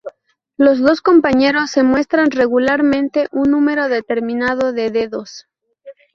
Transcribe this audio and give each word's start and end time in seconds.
Los 0.57 0.79
dos 0.79 1.03
compañeros 1.03 1.69
se 1.69 1.83
muestran 1.83 2.31
regularmente 2.31 3.27
un 3.31 3.51
número 3.51 3.87
determinado 3.87 4.73
de 4.73 4.89
dedos. 4.89 5.47